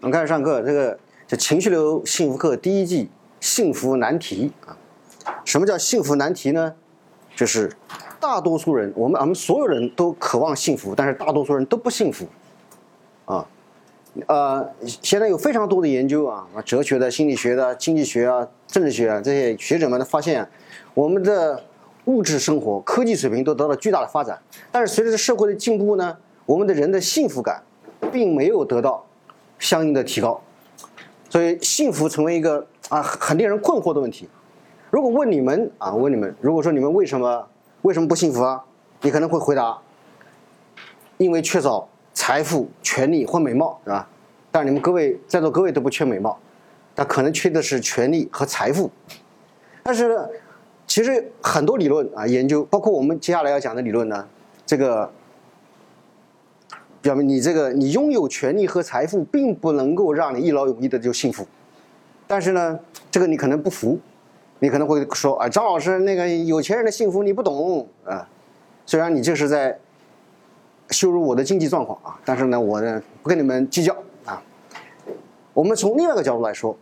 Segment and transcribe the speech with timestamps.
[0.00, 4.74] 我们开始上课，这个叫情绪流幸福课第一季幸福难题啊。
[5.44, 6.74] 什么叫幸福难题呢？
[7.36, 7.70] 就是
[8.18, 12.26] 大多数人，我们我们所有人都渴望幸福，但是大多数人都不幸福
[13.26, 13.46] 啊。
[14.26, 14.66] 呃，
[15.02, 20.48] 现在有非常多的研究啊，哲学的、心理学的、经济学啊、政治学啊这些学者们发现，
[20.94, 21.62] 我们的
[22.08, 24.36] 物质生活、科技水平都得到巨大的发展，
[24.72, 27.62] 但是随着社会的进步呢，我们的人的幸福感
[28.10, 29.04] 并没有得到。
[29.60, 30.40] 相应的提高，
[31.28, 34.28] 所以幸福成为一个啊很令人困惑的问题。
[34.88, 37.44] 如果问你们啊，问你们，如果说你们为什么
[37.82, 38.64] 为什么不幸福啊？
[39.00, 39.76] 你可能会回答，
[41.16, 44.08] 因为缺少财富、权利或美貌，是吧？
[44.52, 46.38] 但你们各位在座各位都不缺美貌，
[46.94, 48.88] 但可能缺的是权利和财富。
[49.82, 50.16] 但是
[50.88, 54.26] 其实很多理论啊研究，包括我们接下来要讲的理论呢，
[54.66, 55.08] 这个。
[57.00, 61.46] 表明你这个你拥有权利和财富，并不能够让你一劳永逸的就幸福。
[62.26, 63.96] 但是呢，这个你可能不服，
[64.58, 68.28] 你可能会说啊，张老师那个有钱人的幸福你不懂啊。
[68.84, 69.78] 虽然你这是在
[70.90, 74.42] 羞辱我的经济状况啊，但是呢，我呢不跟你们计较啊。
[75.54, 76.76] 我们从另外一个角度来说，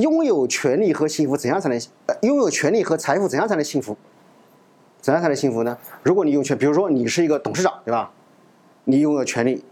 [0.00, 1.80] 拥有权利和幸福怎样才能？
[2.22, 3.96] 拥有权利和财富怎样才能幸福？
[5.00, 5.76] 怎样才能幸福呢？
[6.02, 8.10] 如果你有权，比如说你是一个董事长，对吧？
[8.84, 9.62] 你拥有权利，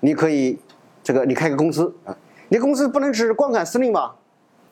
[0.00, 0.58] 你可以
[1.02, 2.16] 这个你开个公司啊，
[2.48, 4.14] 你公司不能只是光杆司令吧？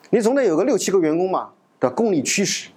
[0.09, 1.49] 你总得有个六七个员工嘛，
[1.79, 1.95] 对吧？
[1.95, 2.69] 供你驱使，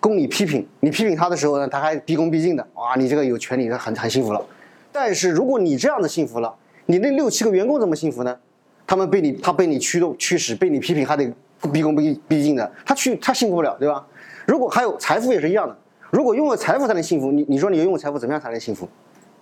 [0.00, 0.66] 供你批评。
[0.80, 4.44] 你批评他的时候呢，他还毕恭毕敬的，哇，你这个有权利，他很很幸福了。
[4.92, 6.54] 但是如果你这样的幸福了，
[6.86, 8.38] 你那六七个员工怎么幸福呢？
[8.86, 11.32] 他们被你他被你驱动驱使，被你批评还得
[11.72, 14.06] 毕恭毕毕敬的，他去他幸福不了，对吧？
[14.46, 15.76] 如果还有财富也是一样的，
[16.10, 18.86] 如果拥有财富才能幸福，你你说你拥有财富怎么样才能幸福？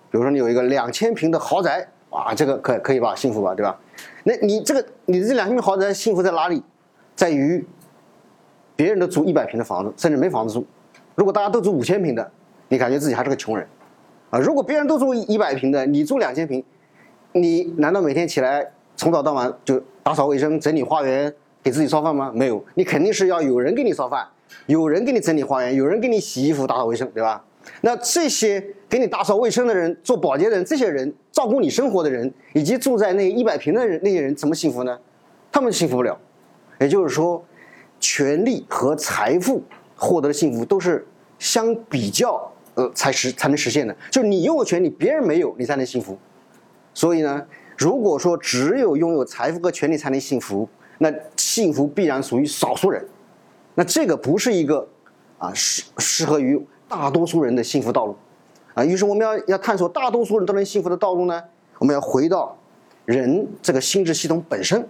[0.09, 3.77] 比如说你有一个两千平的豪宅，哇，这个可可以吧，幸福吧，对吧？
[4.23, 6.63] 那你这个你的这两千平豪宅幸福在哪里？
[7.15, 7.65] 在于
[8.75, 10.65] 别人都租一百平的房子，甚至没房子住。
[11.15, 12.31] 如果大家都租五千平的，
[12.67, 13.67] 你感觉自己还是个穷人
[14.29, 14.39] 啊。
[14.39, 16.63] 如果别人都住一百平的，你住两千平，
[17.33, 21.33] 你难道每天起来从早到晚就打扫卫生、整理花园、
[21.65, 22.31] 给自己烧饭吗？
[22.31, 24.23] 没有，你肯定是要有人给你烧饭，
[24.67, 27.43] 有人给你整理花园，有人给你洗衣服、打扫卫生，对吧？
[27.81, 34.95] 那这些给你打扫卫生的人、做保洁的人，这些人照顾你生活的人，以及住在那一百平的人，那些人怎么幸福呢？
[35.51, 36.15] 他们幸福不了。
[36.79, 37.43] 也就是说，
[37.99, 39.63] 权力和财富
[39.95, 41.03] 获得的幸福都是
[41.39, 43.95] 相比较呃才实才能实现的。
[44.11, 46.15] 就是你拥有权利，别人没有，你才能幸福。
[46.93, 47.43] 所以呢，
[47.75, 53.05] 如果说只有拥有财富和权利才能幸福，那幸福必然属于少数人。
[53.75, 54.87] 那这个不是一个
[55.37, 56.59] 啊适适合于。
[56.87, 58.15] 大多数人的幸福道路，
[58.75, 61.43] 啊，于是我们要要探索大多数人都能幸福的道路呢？
[61.79, 62.55] 我们要回到
[63.05, 64.87] 人这个心智系统本身，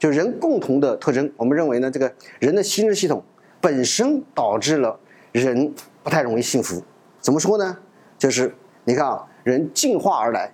[0.00, 1.32] 就人共同的特征。
[1.36, 3.22] 我们认为呢，这个人的心智系统
[3.60, 4.98] 本身导致了
[5.30, 5.72] 人
[6.02, 6.82] 不太容易幸福。
[7.20, 7.78] 怎么说呢？
[8.18, 10.52] 就是你看啊，人进化而来，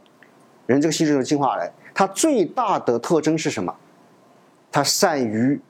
[0.66, 3.74] 人这个心智系统进化而来，它最大的特征是什么？
[4.78, 5.60] 它善于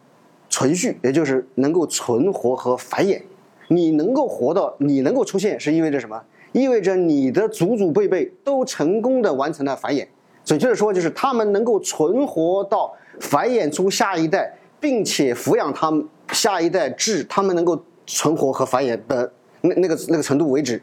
[0.50, 3.22] 存续，也就是能够存活和繁衍。
[3.68, 6.22] 你能够活到，你能够出现，是意味着什么？
[6.52, 10.06] 意味着你的祖祖辈辈都成功的完成了繁衍。
[10.44, 19.32] 准确的说，就是他们能够存活到繁衍出下一代，并且抚养他们下一代至他们能够存活和繁衍的
[19.62, 20.82] 那那个那个程度为止，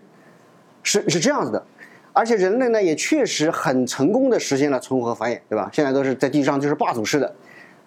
[0.81, 1.63] 是是这样子的。
[2.11, 5.69] 而且人类呢，也确实很成功的实现了存活和繁衍，对吧？
[5.71, 7.35] 现在都是在地上就是霸主式的。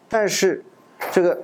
[0.08, 0.64] 但是
[1.12, 1.42] 这个。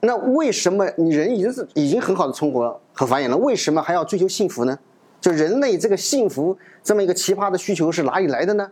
[0.00, 3.36] 那为什么你人已经是已经很好的存活和繁衍了？
[3.36, 4.78] 为什么还要追求幸福呢？
[5.20, 8.70] 就人类这个幸福这么一个奇葩的需求是哪里来的呢？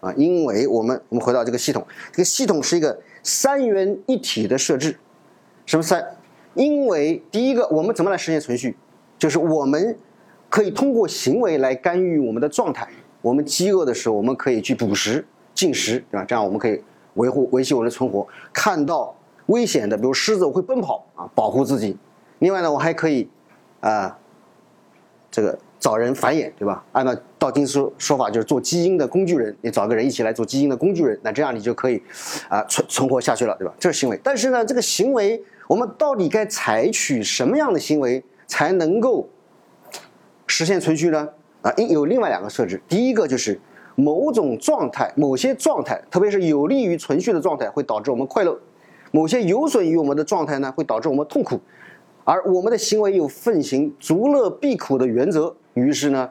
[0.00, 4.98] 啊，因为我们我们回到这个系统，这个系统是一个三元一体的设置。
[5.66, 6.04] 什么三？
[6.54, 8.76] 因为第一个，我们怎么来实现存续？
[9.16, 9.96] 就是我们
[10.50, 12.88] 可以通过行为来干预我们的状态。
[13.22, 15.24] 我们饥饿的时候，我们可以去捕食、
[15.54, 16.24] 进食，对吧？
[16.24, 16.82] 这样我们可以
[17.16, 18.26] 维护、维系我的存活。
[18.52, 19.14] 看到。
[19.46, 21.96] 危险的，比如狮子，我会奔跑啊，保护自己。
[22.40, 23.28] 另外呢，我还可以
[23.78, 24.18] 啊，
[25.30, 26.84] 这个找人繁衍，对吧？
[26.90, 32.02] 按照道金说说法，就是做基因的工具人，你找个人一起来做基因的工具人，那这样你就可以
[32.48, 33.72] 啊存存活下去了，对吧？
[33.78, 34.18] 这是行为。
[34.20, 39.28] 但是呢，这个行为我们到底该采取什么样的行为才能够
[40.48, 41.28] 实现存续呢？
[41.62, 42.82] 啊，有另外两个设置。
[42.88, 43.60] 第一个就是
[43.96, 48.56] 某种状态，某些状态，特别是有利于存续的状态，会导致我们快乐。
[49.10, 51.58] 某些有损于我们的状态呢，会导致我们痛苦，
[52.24, 56.30] 而我们的行为又奉行足乐避苦的原则，于是呢，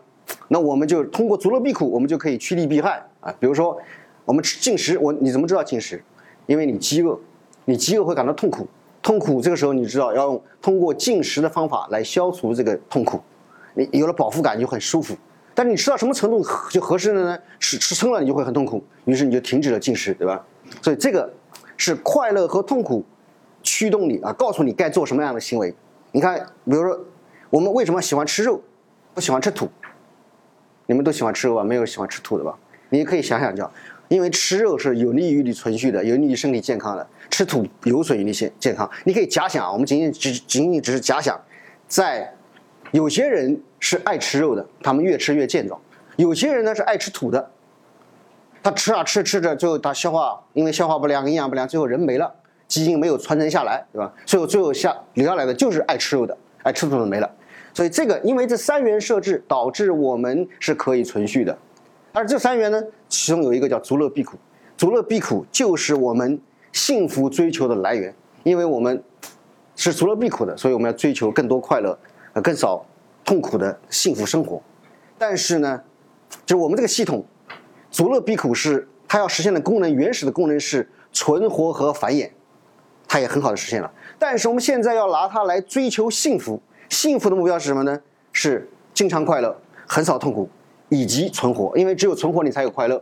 [0.50, 3.34] 那我们就通过足乐避苦，我们就可以趋利避害啊。
[3.40, 3.76] 比如说，
[4.26, 6.04] 我们吃进食，我你怎么知道进食？
[6.46, 7.18] 因为你饥饿，
[7.66, 8.68] 你饥饿会感到痛苦，
[9.02, 13.20] 痛苦这个时候你知道要用通过进食的方法来消除这个痛苦，
[13.74, 15.16] 你有了饱腹感就很舒服。
[15.56, 17.40] 但是你吃到什么程度就合适了呢？
[17.62, 20.46] 吃吃撑了你就会很痛苦，于是你就停止了进食，对吧？
[20.82, 21.32] 所以这个
[21.78, 23.06] 是快乐和痛苦
[23.64, 25.74] 驱动你啊，告诉你该做什么样的行为。
[26.12, 27.00] 你看，比如说
[27.50, 28.62] 我们为什么喜欢吃肉，
[29.14, 29.70] 不喜欢吃土？
[30.88, 31.64] 你们都喜欢吃肉吧？
[31.64, 32.54] 没有喜欢吃土的吧？
[32.90, 33.72] 你可以想想，叫
[34.10, 38.92] 因为吃肉是有利于你存续的，有利于身体健康的；吃土有损于你健健康。
[39.06, 41.40] 你可以假想啊，我们仅仅只仅仅只是假想，
[41.88, 42.36] 在
[42.92, 43.58] 有些人。
[43.88, 45.80] 是爱吃肉的，他们越吃越健壮。
[46.16, 47.52] 有些人呢是爱吃土的，
[48.64, 52.34] 他吃啊吃吃着，最后他消化因为消化不良、营养不良，最后人没了，
[52.68, 54.12] 基因没有传承下来，对吧？
[54.26, 57.32] 最后最后下留下来的就是爱吃肉的，爱吃土的没了。
[57.76, 61.56] 所以这个因为这三元设置导致我们是可以存续的，
[62.12, 64.36] 而这三元呢，其中有一个叫足乐避苦，
[64.76, 66.42] 足乐避苦就是我们
[66.74, 68.12] 幸福追求的来源，
[68.42, 69.04] 因为我们
[69.76, 71.96] 是足乐避苦的，所以我们要追求更多快乐，
[72.34, 72.84] 呃，更少。
[73.26, 74.62] 痛苦的幸福生活，
[75.18, 75.82] 但是呢，
[76.46, 77.26] 就我们这个系统，
[77.90, 82.30] 足乐避苦是它要实现的功能，原始的功能是存活和繁衍，
[83.08, 83.92] 它也很好的实现了。
[84.20, 88.00] 但是我们现在要拿它来追求幸福，幸福的目标是什么呢？
[88.32, 90.48] 是经常快乐，很少痛苦，
[90.90, 91.76] 以及存活。
[91.76, 93.02] 因为只有存活你才有快乐，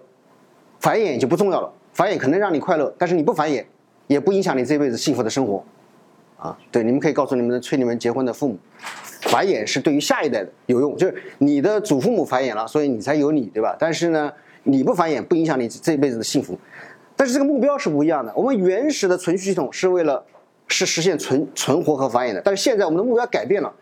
[0.79, 1.69] 繁衍就不重要了。
[1.91, 3.65] 繁衍可能让你快乐，但是你不繁衍，
[4.07, 5.63] 也不影响你这辈子幸福的生活。
[6.37, 8.57] 啊，对，你们可以告诉你们的催你们结婚的父母。
[9.21, 13.75] 繁衍是对于下一代的有用，就是你的祖父母繁衍了，所以你才有你，对吧？
[13.79, 14.31] 但是呢，
[14.63, 16.59] 你不繁衍不影响你这一辈子的幸福，
[17.15, 18.33] 但是这个目标是不一样的。
[18.35, 20.23] 我们原始的存续系统是为了
[20.67, 23.73] 是实现存存活和繁衍的，但是现在我们的目标改变了，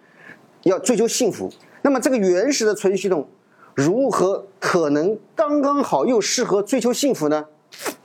[0.63, 1.51] 要追求幸福。
[1.81, 3.27] 那么这个原始的存续系统
[3.73, 7.43] 如何可能刚刚好又适合追求幸福呢？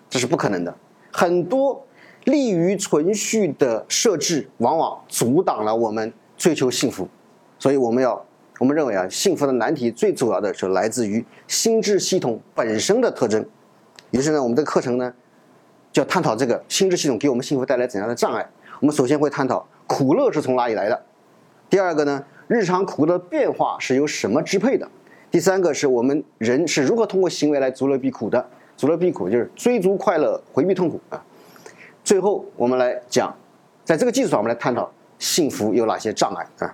[0.09, 0.75] 这是不可能的。
[1.13, 1.87] 很多
[2.27, 7.09] 利于存续的设置往往阻挡了我们追求幸福。
[7.57, 8.21] 所以我们要，
[8.59, 13.45] 我们认为啊，幸福的难题最主要的是来自于心智系统本身的特征。
[14.11, 15.15] 于是呢，我们这个课程呢，
[15.93, 18.45] 就要探讨这个心智系统给我们幸福带来怎样的障碍。
[18.81, 21.01] 我们首先会探讨苦乐是从哪里来的。
[21.71, 24.89] 第二个呢，日常苦乐的变化是由什么支配的？
[25.31, 28.45] 第三个是我们人是如何通过行为来足乐避苦的？
[28.77, 31.25] 足乐避苦就是追逐快乐，回避痛苦啊。
[32.07, 33.37] 最后我们来讲，
[33.85, 34.89] 在这个基础上，我们来探讨
[35.19, 36.73] 幸福有哪些障碍啊？